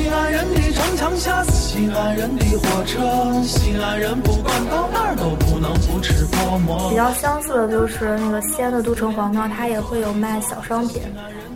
[0.00, 6.88] 西安人的城墙下是西安人的火车，西安人不管到哪儿都不能不吃泡馍。
[6.88, 11.02] 比较相似的就是那个西安的都城隍庙，它也会有卖小商品，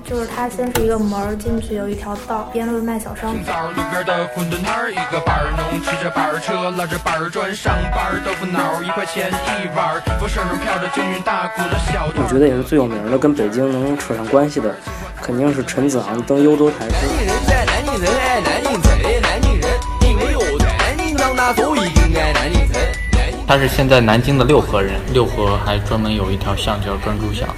[0.04, 3.42] 就是它先是一个门进去，有一条道，边都是卖小商品。
[3.44, 12.12] 道路边的馄饨摊儿，一个板儿农骑着板儿车，拉着板儿砖上班儿，豆腐脑儿一块钱一碗儿，风身上飘着京韵大鼓的小。
[12.14, 14.76] 我觉得也是最有名的，跟北京能扯上关系的，
[15.24, 16.94] 肯定是陈子昂登幽州台诗。
[17.06, 19.70] 南京人在南京城爱南京城，南京人
[20.02, 22.74] 因为我在南京长大，所以更爱南京城。
[23.12, 27.48] 南京他是现在南京的六合人，六合还专门有一条巷叫专诸巷。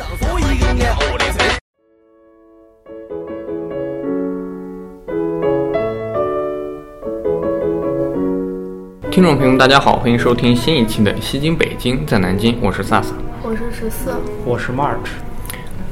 [9.10, 13.12] 听众朋友，大家好，欢迎收听新一期的《西京北京在南京》，我是萨萨。
[13.42, 14.14] 我是十四，
[14.44, 15.08] 我是 March，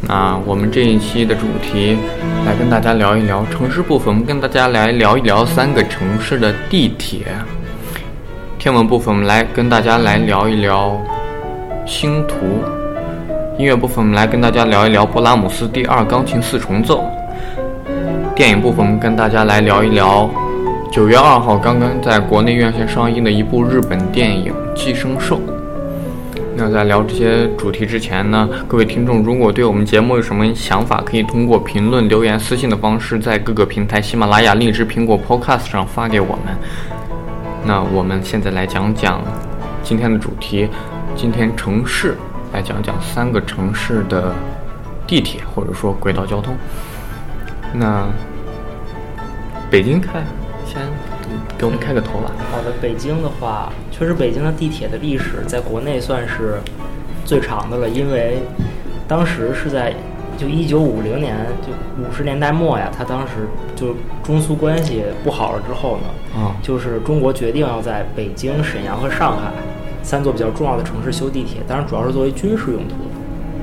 [0.01, 1.97] 那我们这一期的主题
[2.45, 7.27] 来跟大家聊一聊城市部分，我们跟大家来聊一聊三个城市的地铁。
[8.59, 11.01] 天文部分，我们来跟大家来聊一聊
[11.87, 12.37] 星图。
[13.59, 17.05] 音乐部分，我们来跟大家聊一聊勃拉姆斯第二钢琴四重奏。
[18.35, 20.29] 电影部分，我们跟大家来聊一聊
[20.91, 25.37] 九月二号刚刚在国内院线上映的一部日本电影《寄生兽》。
[26.57, 36.57] 那在聊这些主题之前呢，各位听众如果对我们节目有什么想法，可以通过评论、留言、私信的方式，在各个平台喜马拉雅、荔枝、苹果 Podcast 上发给我们。
[37.67, 39.21] 那我们现在来讲讲
[39.83, 40.69] 今天的主题，
[41.17, 42.17] 今天城市
[42.53, 44.33] 来讲讲三个城市的
[45.07, 46.55] 地铁或者说轨道交通。
[47.73, 48.07] 那
[49.69, 50.23] 北京开，
[51.59, 52.31] 给我们开个头吧。
[52.51, 56.59] 好的，北京的话，确实北京的地铁的历史在国内算是
[57.25, 58.39] 最长的了，因为
[59.07, 59.95] 当时是在
[60.37, 63.47] 就一九五零年，就五十年代末呀，他当时
[63.77, 69.53] 就中苏关系不好了之后呢，啊就是中国决定要在北京、沈阳和上海
[70.03, 73.15] 三座比较重要的城市修地铁，当然主要是作为军事用途的。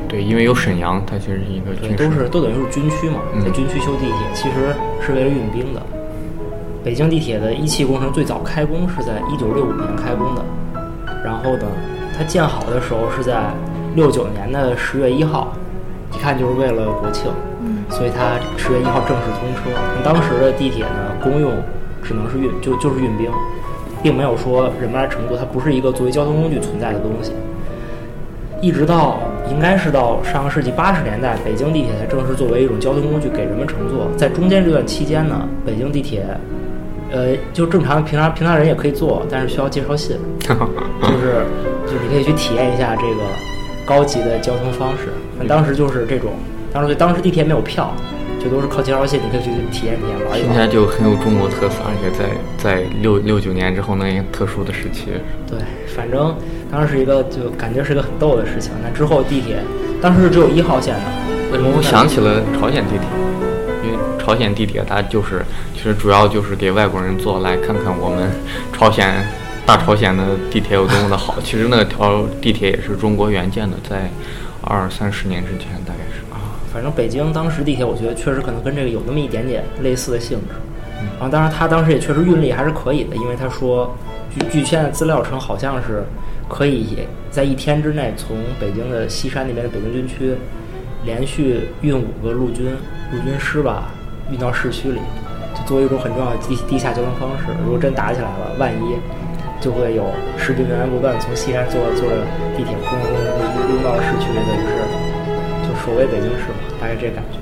[0.08, 4.74] 对，因为有沈阳，它其实是一个军对，都是都等于是军区嘛，嗯在军区修地铁，其实
[5.06, 5.82] 是为了运兵的。
[6.84, 10.44] 北京地铁的一期工程最早开工是在一九六五年开工的，
[11.24, 11.68] 然后呢，
[12.18, 13.52] 它建好的时候是在
[13.96, 15.54] 六九年的十月一号，
[16.12, 17.32] 一看就是为了国庆，
[17.64, 19.80] 嗯，所以它十月一号正式通车。
[20.04, 21.52] 当时的地铁呢，公用
[22.02, 23.30] 只能是运就就是运兵，
[24.02, 27.32] 并没有说人们来乘坐，它不是一个作为交通工具存在的东西。
[28.60, 29.20] 一直到
[29.50, 34.08] 应该是到上个世纪八十年代，北京地铁才正式作为一种交通工具给人们乘坐。
[34.18, 36.26] 在中间这段期间呢，北京地铁，
[37.12, 40.48] 呃，就正常平常平常人也可以坐，但是需要介绍信， 就
[41.20, 41.46] 是
[41.86, 43.24] 就你可以去体验一下这个
[43.86, 45.10] 高级的交通方式。
[45.38, 46.32] 那当时就是这种，
[46.72, 47.94] 当时当时地铁没有票，
[48.42, 50.42] 就都是靠介绍信，你可以去体验体验玩一玩。
[50.42, 55.08] 听起来就很有中国特色，而且在在六六九年之后那个特殊的时期，
[55.46, 55.60] 对，
[55.96, 56.34] 反正
[56.72, 58.72] 当时是一个就感觉是个很逗的事情。
[58.82, 59.58] 那之后地铁
[60.02, 61.02] 当时是只有一号线的，
[61.52, 63.51] 为什么我想起了朝鲜地铁？
[64.32, 65.44] 朝鲜地铁它就是
[65.74, 68.32] 其实主要就是给外国人坐，来看看我们
[68.72, 69.28] 朝鲜
[69.66, 71.36] 大朝鲜的地铁有多么的好。
[71.44, 74.10] 其实那条地铁也是中国援建的，在
[74.62, 76.22] 二三十年之前大概是。
[76.32, 76.40] 啊
[76.72, 80.56] 反正北京当时地铁，我觉得确实可能跟这个有那么一点点类似的性质。
[81.20, 83.94] 然后，当然他当时也确实运力还是可以的，因为他说，
[84.34, 86.06] 据据现在资料称，好像是
[86.48, 87.00] 可以
[87.30, 90.36] 在一天之内从北京的西山那边的北京军区
[91.04, 92.68] 连续运五个陆军
[93.12, 93.90] 陆军师吧，
[94.32, 95.00] 运到市区里，
[95.54, 97.46] 就作为一种很重要的地地下交通方式。
[97.64, 98.96] 如果真打起来了，万一
[99.60, 100.06] 就会有
[100.38, 102.16] 士兵源源不断从西安坐坐着
[102.58, 107.38] 地铁轰轰轰轰到市区，等于是就守卫北京市嘛，大概这感觉。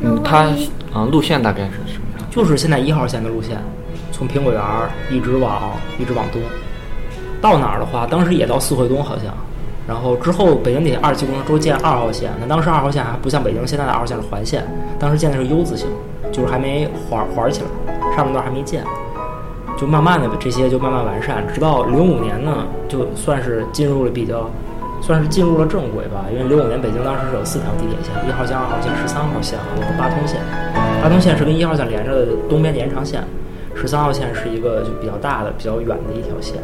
[0.00, 0.48] 嗯，它
[0.92, 2.26] 啊、路线大概是什么样？
[2.30, 3.58] 就是现在一号线的路线，
[4.10, 6.40] 从苹果园儿一直往一直往东，
[7.40, 9.32] 到哪儿的话，当时也到四惠东好像。
[9.88, 14.64] 然后之后北京地铁二期工程周建二号线，那当时二号线还不像北京现在的二号线是环线，
[14.98, 15.88] 当时建的是 U 字形，
[16.30, 18.84] 就是还没环环起来，上面段还没建，
[19.76, 24.48] 就慢慢的这些就慢慢完善，直到零五年呢，就算是进入了比较，
[25.00, 26.26] 算是进入了正轨吧。
[26.30, 30.38] 因为零五年北京当时是有四条地铁线，一号线、二号线、十三号线和八通线。
[31.02, 33.24] 八通线是跟一号线连着的东边的延长线，
[33.74, 36.58] 十三号线是一个就比较大的、比较远的一条线，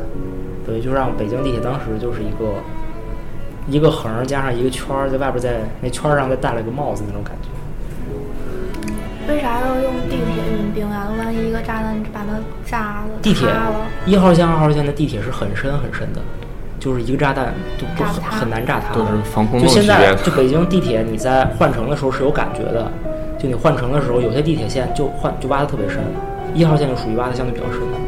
[0.66, 2.60] 等于就让北京地铁当时就是一个
[3.68, 7.48] 一个横儿加上一个圈儿，在外边在那圈儿上再戴了个帽子那种感觉。
[9.28, 11.08] 为啥要用地铁运兵呀？
[11.18, 13.48] 万一一个炸弹把它炸了、地铁，
[14.04, 16.20] 一号线、二号线的地铁是很深很深的，
[16.78, 19.94] 就是一个炸弹就不很很难炸塌防空就洞级别的。
[19.94, 22.88] 现在就北京地铁，你在换乘的时候是有感觉的，
[23.36, 25.98] 就你换乘的时候，有些地铁线就换就挖的特别深，
[26.54, 27.98] 一号线就属于挖的相对比较深的，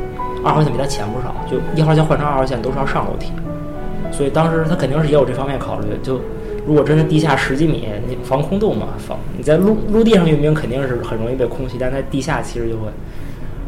[0.45, 1.35] 二号线比它浅不少。
[1.51, 3.33] 就一号线换成二号线都是要上楼梯，
[4.11, 5.87] 所以当时他肯定是也有这方面考虑。
[6.03, 6.21] 就
[6.67, 12.89] 如果真的地下十几米，你防空洞嘛，防你在陆陆地上运兵肯定是很容易被空袭，但在地下其实就会，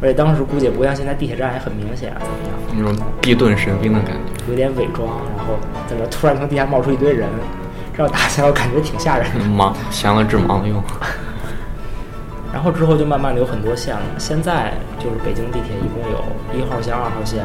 [0.01, 4.43] 而且当时估计也不像现在地铁站也很明显啊怎么样，那种地遁神兵的感觉。
[4.49, 5.07] 有点伪装，
[5.37, 5.53] 然后
[5.87, 7.27] 在那突然从地下冒出一堆人，
[7.95, 9.45] 这样打起来我感觉挺吓人的。
[9.45, 10.83] 忙降了治盲用。
[12.53, 14.01] 然后之后就慢慢的有很多线了。
[14.17, 16.21] 现在就是北京地铁一共有
[16.53, 17.43] 一号线、二号线、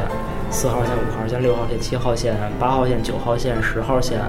[0.49, 4.19] 四号线、五号线、六号线、七号线、八号线、九号线、十号线、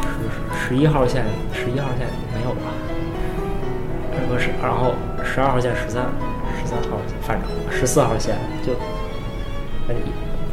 [0.00, 2.72] 十十一号线、十一号线没有吧？
[4.12, 6.04] 这个是，然后十二号线、十三、
[6.58, 8.34] 十三号线，反正十四号线
[8.66, 8.72] 就，
[9.88, 9.94] 哎，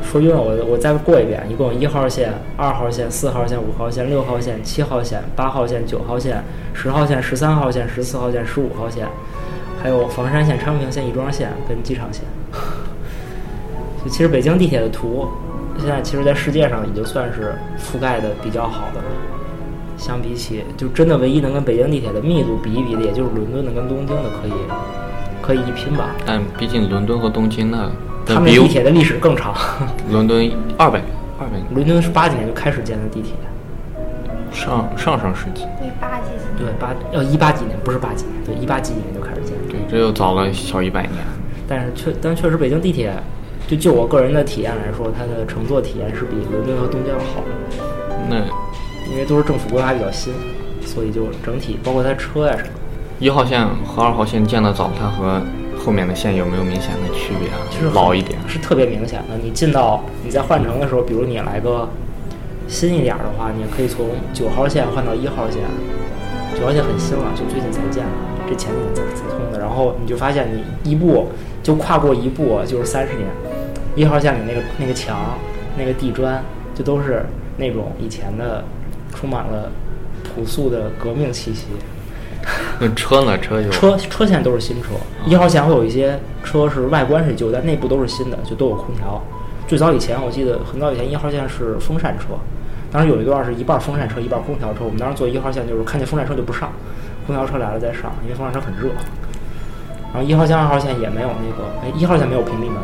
[0.04, 6.44] 说晕了，我我再过一遍，一共有一号线、二号线、四号线、五号线、六号线、七号线、八号线、九号线、
[6.74, 9.08] 十号线、十三号线、十四号线、十五号线，
[9.82, 12.24] 还有房山线、昌平线、亦庄线跟机场线。
[14.04, 15.28] 就其实北京地铁的图，
[15.80, 19.06] 现在其实在世界上已经算是覆盖的比较好的了。
[19.96, 24.52] 相比起，就真的唯一能跟北京地铁的密度比一比的，也就是伦敦的跟东京的可以
[25.42, 26.10] 可以一拼吧。
[26.26, 27.92] 但毕竟伦敦和东京呢，
[28.26, 29.56] 他们地铁的历史更长。
[30.12, 31.00] 伦敦二百
[31.40, 33.34] 二百伦敦是八几年就开始建的地铁，
[34.52, 39.54] 上上上世纪，一八几几对八要一八几年，不是八几年，对一八几年就开始建。
[39.70, 41.14] 对，这又早了小一百年。
[41.66, 43.14] 但是确但确实北京地铁，
[43.68, 47.84] 就就我个人的体验来说，它的乘坐体验是比伦敦和东京要好的，
[48.30, 48.38] 那
[49.12, 50.34] 因为都是政府规划比较新，
[50.86, 52.70] 所以就整体包括它车呀什么。
[53.20, 55.42] 一号线和二号线建的早，它和
[55.78, 57.58] 后面的线有没有明显的区别啊？
[57.72, 58.38] 其实老一点。
[58.48, 59.38] 是特别明显的。
[59.42, 61.88] 你进到你在换乘的时候，比如你来个
[62.68, 65.62] 新一点儿的话，你也可以从九号线换到一号线。
[66.60, 68.12] 九号线很新了，就最近才建的，
[68.48, 69.60] 这前几年才才通的。
[69.60, 71.30] 然后你就发现你一步
[71.64, 73.26] 就跨过一步就是三十年。
[73.96, 75.38] 一号线里那个那个墙、
[75.78, 76.44] 那个地砖，
[76.76, 77.26] 就都是
[77.58, 78.64] 那种以前的，
[79.16, 79.72] 充满了
[80.24, 81.68] 朴素的革命气息。
[82.80, 83.38] 那车呢？
[83.38, 84.90] 车有车车现在都是新车，
[85.26, 89.22] 一号线会有一些车是外观是旧，但内部都是新的，就都有空调。
[89.68, 92.34] 最早以前我记得很早以前一号线是风扇车，
[92.92, 96.70] 当时有一段是一半风扇车一半空调车，我们当时坐一号线就是看见风扇车就不上，
[97.26, 98.90] 空调车来了再上，因为风扇车很热。
[100.14, 102.78] 然后一号线二号线也没有那个，哎，一号线没有屏蔽门，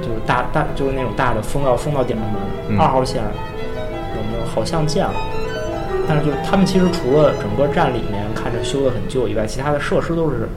[0.00, 2.34] 就是大大就是那种大的封到封到顶的门。
[2.70, 4.44] 嗯二号线有没有？
[4.46, 5.14] 好像建了。
[6.08, 10.48] 但是就是他们其实除了整个站里面看着修的很旧以外，其他的设施都是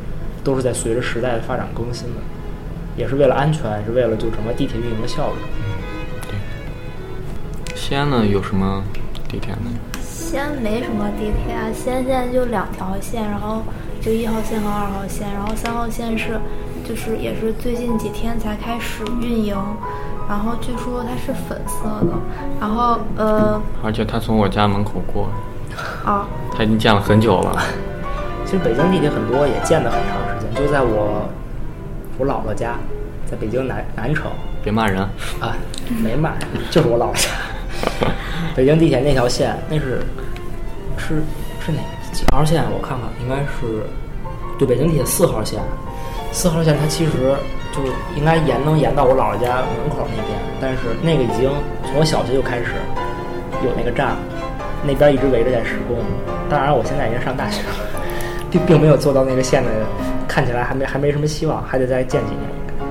[0.44, 2.22] 都是在随着时代的发展更新的，
[2.98, 5.36] 也是为了安全，也是为了就整个地铁运营的效率。
[6.22, 8.26] 对西安呢？
[8.26, 8.84] 有什么
[9.28, 9.70] 地铁呢？
[10.02, 13.62] 西安没什么地铁啊，西安现在就两条线，然后
[14.06, 16.40] 就一号线和二号线，然后三号线是
[16.88, 19.58] 就是也是最近几天才开始运营，
[20.30, 22.14] 然后据说它是粉色的，
[22.62, 25.28] 然后呃而且它从我家门口过，
[26.06, 27.60] 啊它已经建了很久了。
[28.46, 31.28] 其实北京地铁很多也建的很长时间，就在我
[32.20, 32.76] 我姥姥家，
[33.26, 34.30] 在北京南南城
[34.64, 35.02] 别骂人，
[35.40, 35.58] 啊，
[36.04, 36.34] 没骂，
[36.70, 37.30] 就是我姥姥家。
[38.56, 40.06] 北京地铁那条线，那是
[40.96, 41.24] 是
[41.60, 41.80] 是哪
[42.16, 42.64] 几号线？
[42.72, 43.84] 我看看，应该是
[44.58, 45.60] 对北京地铁四号线。
[46.32, 47.36] 四号线它其实
[47.74, 47.82] 就
[48.16, 51.50] 应该延能延到我姥姥家门口那边，但是那个已经
[51.84, 52.76] 从我小学就开始
[53.64, 54.16] 有那个站，
[54.84, 55.98] 那边一直围着在施工。
[56.50, 57.76] 当然，我现在已经上大学了，
[58.50, 59.70] 并并没有做到那个线的，
[60.28, 62.42] 看起来还没还没什么希望，还得再建几年。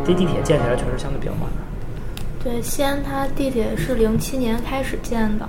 [0.07, 1.49] 这地铁建起来确实相对比较慢。
[2.43, 5.49] 对，西安它地铁是零七年开始建的，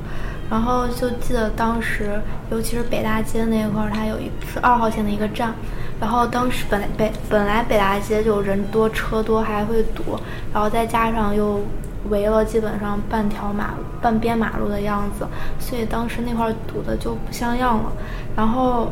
[0.49, 2.21] 然后就记得当时，
[2.51, 5.53] 尤其是北大街那块儿，它有一是二号线的一个站，
[5.99, 10.19] 然后当时本来北本来北大街就人多车多还会堵，
[10.53, 11.61] 然后再加上又
[12.09, 15.25] 围了基本上半条马半边马路的样子，
[15.59, 17.91] 所以当时那块儿堵的就不像样了。
[18.35, 18.91] 然后，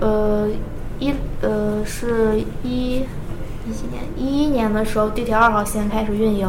[0.00, 0.48] 呃，
[0.98, 2.96] 一呃是一
[3.66, 6.48] 一几年一一年的时候，地铁二号线开始运营。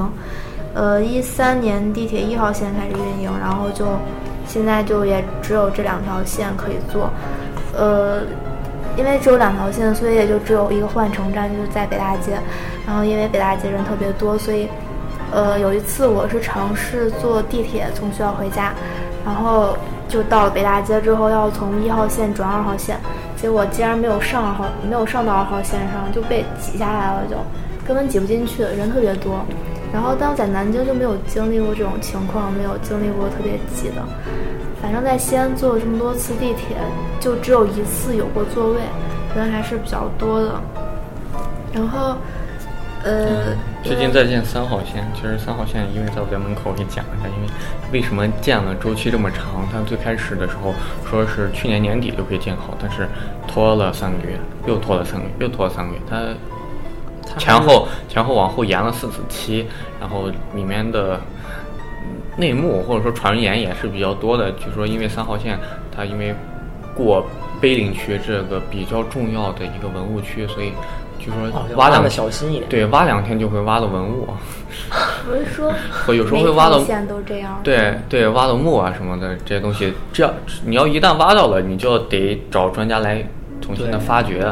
[0.74, 3.86] 呃，一三年地铁一号线开始运营，然后就
[4.50, 7.10] 现在就也只有这两条线可以坐。
[7.77, 8.22] 呃，
[8.98, 12.34] 因为只有两条线，所以也就只有一个换乘站，就是在北大街。
[12.86, 14.68] 然后因为北大街人特别多，所以
[15.32, 18.74] 呃有一次我是尝试坐地铁从学校回家，
[19.24, 19.77] 然后
[20.08, 22.98] 就到了北大街之后要从一号线转二号线，
[23.38, 27.36] 结果竟然没有上二号，没有上到二号线上，就被挤下来了，就
[27.88, 29.46] 根本挤不进去，人特别多。
[29.91, 34.03] 然后当在南京就没有经历过这种情况，没有经历过特别挤的。
[34.81, 36.77] 反正在西安坐了这么多次地铁，
[37.19, 38.79] 就只有一次有过座位，
[39.36, 40.62] 人还是比较多的。
[41.74, 42.15] 然后，
[43.03, 47.50] 呃，最近在建三号线，其实三号线因为在我家门口，我给你讲一下，因为
[47.91, 49.67] 为什么建了周期这么长？
[49.72, 50.74] 它最开始的时候
[51.10, 53.08] 说是去年年底就可以建好，但是
[53.48, 56.17] 拖了三个月，又拖了三个月，又拖了三个月，它
[57.38, 59.65] 前后前后往后延了四次期，
[60.00, 61.19] 然后里面的
[62.01, 65.59] 嗯内幕或者说传言也是比较多的，据说因为三号线
[65.95, 66.33] 它因为
[66.95, 67.25] 过
[67.62, 70.71] 碑林区这个比较重要的一个文物区，所以
[71.19, 72.69] 据说哦，挖两的小心一点。
[72.69, 74.27] 对，挖两天就会挖到文物，
[75.27, 75.71] 不是说
[76.07, 77.59] 我有时候会挖到线都这样。
[77.63, 80.33] 对对，挖到墓啊什么的这些东西，这样
[80.65, 83.21] 你要一旦挖到了，你就得找专家来
[83.62, 84.45] 重新的发掘，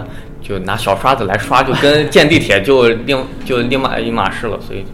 [0.47, 4.57] 就拿小刷子来刷，就跟建地铁就另就另外一码事了。
[4.61, 4.85] 所以，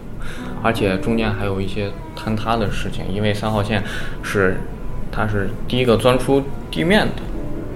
[0.63, 3.83] 而且中间还有一些坍塌的事情，因为三号线
[4.23, 4.57] 是
[5.11, 6.41] 它是第一个钻出
[6.71, 7.21] 地面的，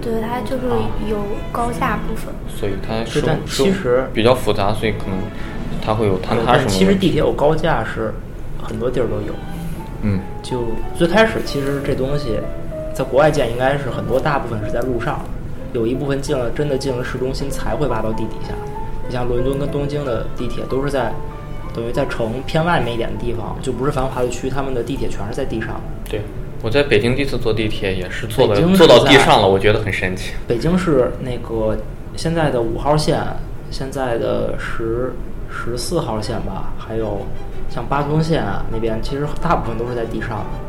[0.02, 0.66] 对，它就是
[1.08, 1.18] 有
[1.52, 2.34] 高下部分。
[2.48, 5.16] 所以它其实比较复杂，所以可能
[5.80, 6.94] 它会有坍塌什么但其实。
[6.96, 8.12] 地铁有高架是
[8.60, 9.32] 很多地儿都有。
[10.02, 10.64] 嗯，就
[10.96, 12.40] 最开始其实这东西
[12.92, 15.20] 在国外建应该是很多大部分是在路上，
[15.78, 18.52] 有一部分进了真的进了市中心才会挖到地底下。
[19.06, 21.12] 你像伦敦跟东京的地铁都是在
[21.72, 25.80] 等于在城偏外面一点的地方，就不是繁华的区，他们的地铁全是在地上。
[26.10, 26.20] 对。
[26.60, 30.32] 我在北京第一次坐地铁也是坐北京了坐到地上了，我觉得很神奇。
[30.48, 31.78] 北京是那个
[32.16, 33.22] 现在的五号线，
[33.70, 35.12] 现在的十
[35.48, 37.24] 十四号线吧，还有
[37.70, 40.67] 像八通线啊那边，其实大部分都是在地上的。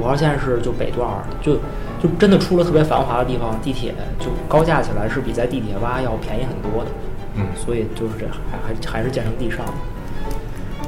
[0.00, 1.56] 五号线是就北段儿，就
[2.02, 6.90] 就真的出了特别繁华的地方，地铁就高架起来是比在地铁挖要便宜很多的。
[7.36, 9.72] 嗯所以就是这还还还是建成地上的。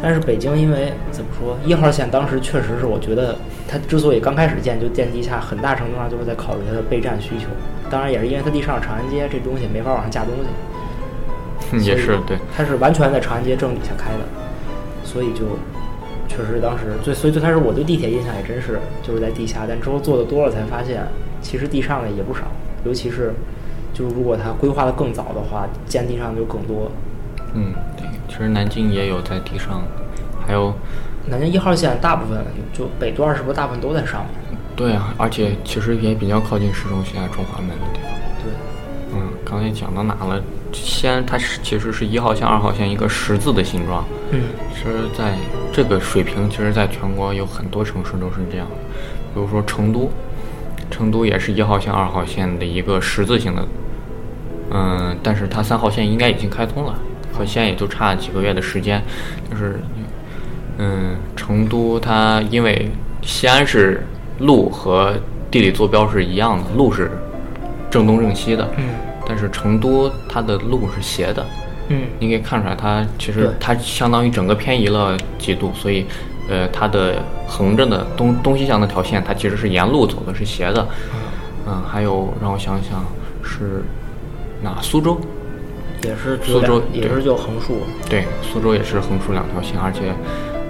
[0.03, 3.37] 但是北京因为怎么说，一号线当时确实是我觉得
[3.69, 7.47] 它之所以刚开始建就建地下，很大程度上就是在考虑它的备战需求。
[7.89, 10.49] 当然也是因为它地上长安街，这东西没法往上架东西。
[11.75, 14.25] 嗯也是对，它是完全在长安街正底下开的，
[15.05, 15.45] 所以就
[16.35, 21.07] 确实当时最所以最开始我对地铁印象也真是就是在地下，但之后坐的多了才发现，
[21.43, 22.41] 其实地上的也不少，
[22.85, 23.35] 尤其是
[23.93, 26.91] 就是如果它规划的更早的话，建地上就更多。
[27.55, 29.83] 嗯，对，其实南京也有在地上，
[30.47, 30.73] 还有，
[31.27, 34.59] 南京一号线大部分就北段是不是大部分都在上面？
[34.75, 38.11] 对啊，而且其实也比较靠近市中心啊，中华门的地方。
[38.43, 38.53] 对，
[39.13, 40.43] 嗯，刚才讲到哪了？
[40.73, 44.03] 西安它是其实是一号线、二号线一个十字的形状。
[44.31, 44.41] 嗯，
[44.75, 45.35] 其实在
[45.73, 48.77] 这个水平，其实在全国有很多城市都是这样的，
[49.35, 50.11] 比如说成都，
[50.91, 53.67] 成都也是一号线、二号线的一个十字形的，
[54.71, 56.95] 嗯，但是它三号线应该已经开通了，
[57.33, 59.03] 和西安也就差几个月的时间，
[59.51, 59.81] 就是，
[60.77, 62.91] 嗯，成都它因为
[63.23, 64.07] 西安是
[64.41, 65.15] 路和
[65.51, 67.11] 地理坐标是一样的，路是
[67.91, 68.85] 正东正西的，嗯，
[69.27, 71.47] 但是成都它的路是斜的，
[71.89, 76.07] 嗯，你可以看出来，它其实它相当于整个偏移了几度，所以，
[76.49, 80.87] 呃，它的横着的东东西向那条线，它其实是沿路走的，是斜的。
[81.67, 83.05] 嗯，还有让我想想
[83.43, 83.83] 是
[84.63, 84.79] 哪？
[84.81, 85.21] 苏州，
[86.03, 87.83] 也是苏州也是就横竖。
[88.09, 90.13] 对，苏州也是横竖两条线，而且，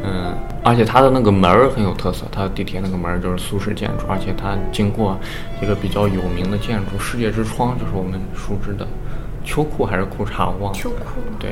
[0.03, 5.19] 嗯，而且它的那个门儿很有特色，它的地铁那个门儿就是苏式建筑，而且它经过
[5.63, 8.87] 一个比较有名的建筑——世界之窗，就是我们熟知的
[9.45, 10.79] 秋裤还是裤衩，我忘了。
[10.79, 11.51] 秋裤对，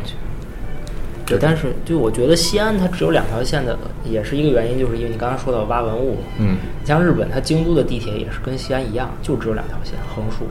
[1.27, 6.19] 对，但是就我觉得西安它只有两条线的，也是一个原因，就是因为你刚刚说到挖文物。
[6.39, 10.47] 嗯，像日本，它京都的地铁也是跟西安一样，就只有两条线横竖，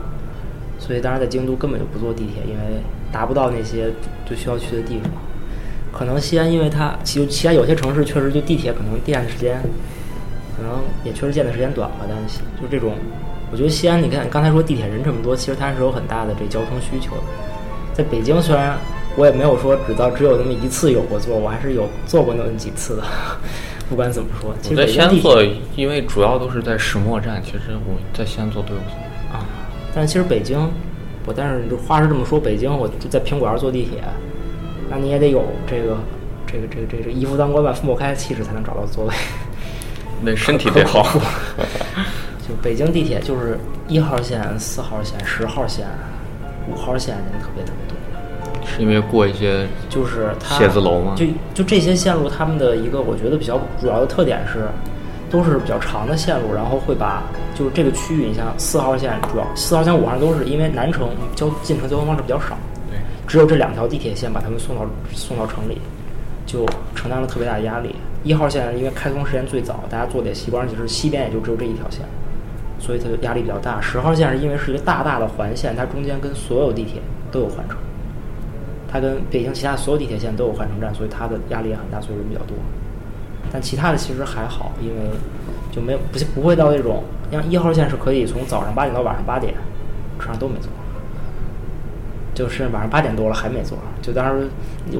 [0.78, 2.80] 所以当然在京都根本就不坐地铁，因为
[3.12, 3.90] 达不到那些
[4.28, 5.10] 就需要去的地方。
[5.92, 9.60] 可能西安，因为它其实西安有些城市确实就地铁可能建的时间，
[10.56, 12.94] 可能也确实建的时间短吧，但是就这种，
[13.52, 17.22] 我觉得西安，你看刚才说地铁人这么多，其实它是有很大的这交通需求的。
[17.92, 18.78] 在北京虽然
[19.16, 23.02] 我也没有说只到只有那么一次有过坐，我还是有坐过那么几次的。
[23.88, 25.42] 不管怎么说，其实在西安坐，
[25.74, 29.36] 因为主要都是在石磨站，其实我在西安坐都有坐。
[29.36, 29.44] 啊，
[29.92, 30.56] 但是其实北京，
[31.26, 34.04] 我但是话是这么说，北京我就在苹果园坐地铁，
[34.88, 35.98] 那你也得有这个
[36.46, 39.14] 这个这个这个、这个衣服当官万父莫开的气质才能找到座位。
[40.22, 41.04] 那身体得好。
[42.50, 45.86] 就北京地铁就是一号线、四号线、十号线、
[46.68, 48.66] 五号线人特别特别多。
[48.66, 54.68] 是因为过一些就是它写字楼吗就就这些线路，他们的一个我觉得比较主要的特点是，
[55.30, 57.22] 都是比较长的线路，然后会把
[57.54, 62.58] 就是这个区域，你像四号线主要四号线、五号线都是因为南城交进城交通方式比较少，
[62.90, 65.78] 对，只有这两条地铁线把他们送到送到城里，
[66.46, 66.66] 就
[66.96, 67.94] 承担了特别大的压力。
[68.22, 72.00] 一号线因为开通时间最早，大家坐的也习惯，就是西边也就只有这一条线，
[72.80, 73.80] 所以它就压力比较大。
[73.80, 77.76] 十号线是因为是一个大大的环线，它中间跟所有地铁都有换乘。
[78.92, 82.56] 它跟北京其他所有地铁线都有换乘站，所以它的压力也很大，所以人比较多。
[83.52, 84.94] 但其他的其实还好，因为
[85.70, 89.54] 就没有不不会到那种，像一号线是可以从早上八点到晚上八点，
[90.18, 90.70] 车上都没座，
[92.34, 93.78] 就是晚上八点多了还没座。
[94.02, 94.48] 就当时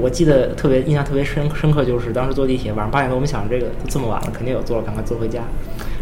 [0.00, 5.42] 我记得特别印象特别深深刻，就是当时坐地铁晚上八点多，我们想这个都这么晚了，肯定有座，赶快坐回家，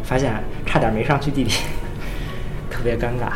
[0.09, 0.33] 发现
[0.65, 1.67] 差点没上去地铁，
[2.71, 3.31] 特别尴尬。